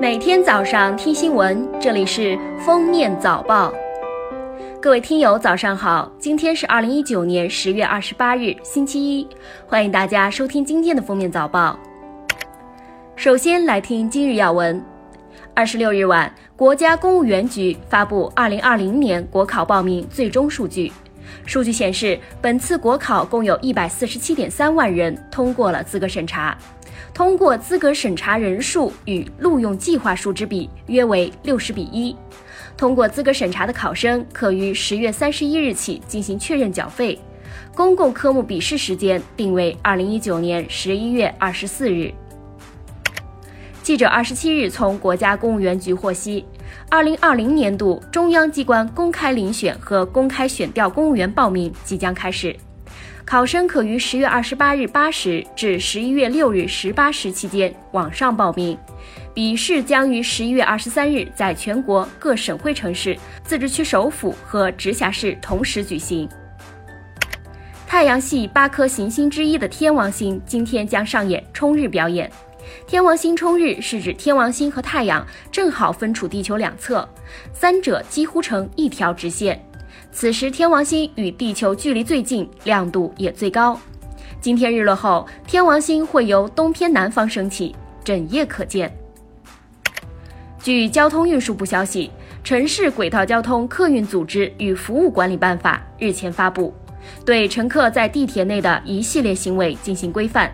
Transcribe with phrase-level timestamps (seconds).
[0.00, 3.72] 每天早上听新闻，这里是封面早报。
[4.80, 6.12] 各位听友，早上好！
[6.18, 9.26] 今天是二零一九年十月二十八日，星期一，
[9.66, 11.78] 欢迎大家收听今天的封面早报。
[13.16, 14.84] 首先来听今日要闻。
[15.54, 20.92] 二十六日晚，国家公务员局发布二零二零年国考报名最终数据。
[21.46, 26.56] 数据显示，本次国考共有一百四十七点三万人通过了资格审查。
[27.12, 32.14] 通过资格审查人数与录用计划数之比约为六十比一。
[32.76, 37.18] 通过资格审查的考生可于十月三十一日起进行确认缴费。
[37.74, 42.12] 公共科目笔试时间定为二零一九年十一月二十四日。
[43.84, 46.42] 记者二十七日从国家公务员局获悉，
[46.88, 52.56] 二零二零年度中央机关公开遴选和公开选调公务员报名即将开始。
[53.26, 58.74] 考生可于十月二十八日八时至十一月六日十八时期间网上报名，
[59.34, 66.26] 笔试将于十一月二十三日在全国各省会城市、自治区首府和直辖市同时举行。
[67.86, 72.30] 太阳系八颗行星之一的天王星今天将上演冲日表演。
[72.86, 77.08] 天王星冲日是指天王星和太阳正好分处地球两侧，
[77.52, 79.62] 三者几乎成一条直线。
[80.12, 83.78] 此时，天王星与地球距离最近，亮度也最高。
[84.40, 88.94] 今天日落后，天王星会由东偏南方升起，整夜可见。
[90.62, 92.10] 据交通运输部消息，
[92.46, 96.72] 《城市轨道交通客运组织与服务管理办法》日前发布，
[97.24, 100.52] 对乘客在地铁内的一系列行为进行规范。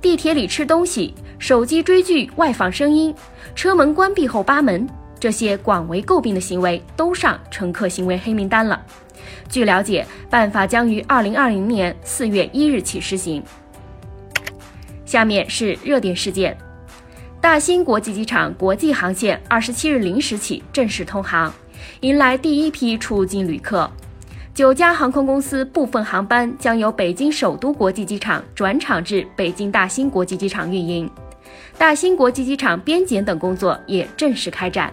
[0.00, 3.14] 地铁里吃东西、手机追剧外放声音、
[3.54, 4.88] 车门关闭后扒门。
[5.18, 8.80] 这些广为诟病的行为都上乘客行为黑名单了。
[9.50, 13.42] 据了解，办法将于二零二零年四月一日起施行。
[15.04, 16.56] 下面是热点事件：
[17.38, 21.52] 大兴国际机场国际航线二十七日零时起正式通航，
[22.00, 23.90] 迎来第一批出境旅客。
[24.52, 31.08] 九家航空公司部分航班将由北京首都国际机场转场至北京大兴国际机场运营，
[31.78, 34.92] 大兴国际机场边检等工作也正式开展。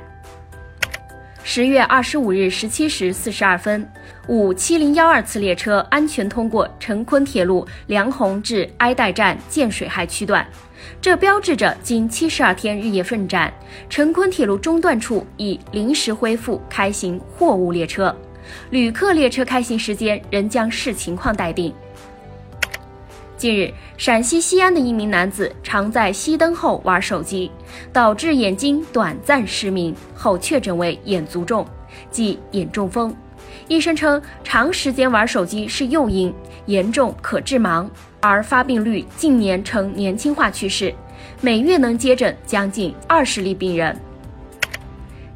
[1.44, 3.90] 十月二十五日十七时四十二分，
[4.28, 10.46] 五七零幺二次列车安全通过成昆铁路梁鸿至埃代站建水害区段，
[11.02, 13.52] 这标志着经七十二天日夜奋战，
[13.90, 18.16] 成昆铁路中段处已临时恢复开行货物列车，
[18.70, 21.74] 旅客列车开行时间仍将视情况待定。
[23.38, 27.52] 近日，陕西西安的一名男子常在熄灯后玩手机，
[27.94, 31.64] 导致眼睛短暂失明，后确诊为眼卒中，
[32.10, 33.16] 即眼中风。
[33.68, 36.34] 医生称，长时间玩手机是诱因，
[36.66, 37.88] 严重可致盲，
[38.20, 40.92] 而发病率近年呈年轻化趋势，
[41.40, 43.96] 每月能接诊将近二十例病人。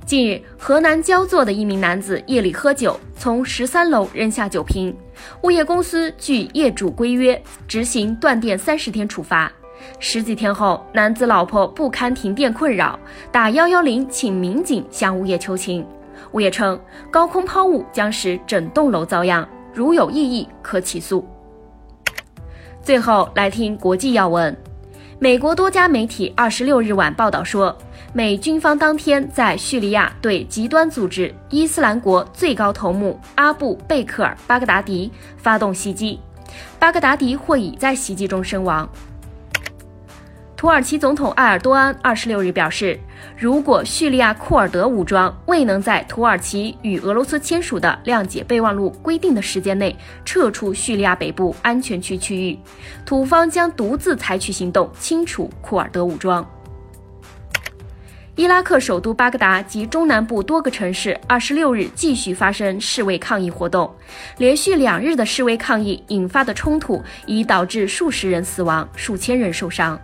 [0.06, 4.96] 近日，河南焦作的一名男子夜里喝酒，从十三楼扔下酒瓶，
[5.44, 9.52] 物业公司据业主规约执行断电三十天处罚。
[10.00, 13.00] 十几天后，男子老婆不堪停电困扰，
[13.32, 15.86] 打幺幺零请民警向物业求情。
[16.34, 16.80] 物业称，
[17.10, 21.26] 高空抛物将使整栋楼遭殃，如有异议可起诉。
[22.82, 24.56] 最后来听国际要闻，
[25.24, 27.78] 美国多家媒体二十六日晚报道说。
[28.12, 36.20] 美军方当天在叙利亚对极端组织伊斯兰国最高头目阿布贝克尔·巴格达迪发动袭击，
[36.80, 38.90] 巴格达迪或已在袭击中身亡。
[40.62, 42.96] 土耳其总统埃尔多安二十六日表示，
[43.36, 52.60] 如果叙利亚库尔德武装未能在土耳其与俄罗斯签署的谅解备忘录规定的时间内撤出叙利亚北部安全区区域，
[53.04, 56.48] 土方将独自采取行动清除库尔德武装。
[58.36, 63.92] 伊拉克首都巴格达及中南部多个城市，二十六日继续发生示威抗议活动。
[64.38, 70.00] 连续两日的示威抗议引发的冲突已导致数十人死亡，数千人受伤。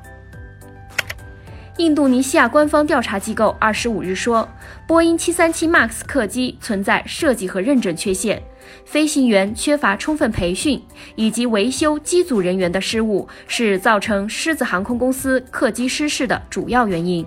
[1.77, 4.47] 印度尼西亚官方调查机构二十五日说，
[4.87, 8.41] 波音七三七 MAX 客机存在设计和认证缺陷，
[8.83, 10.81] 飞行员缺乏充分培训，
[11.15, 17.23] 以及维修机组人员的失误，是造成狮子航空公司客机失事的主要原因。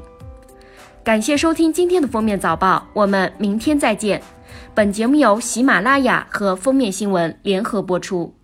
[1.05, 4.21] 感谢收听今天的封面早报，我们明天再见。
[4.75, 8.40] 本节目由喜马拉雅和封面新闻联合播出。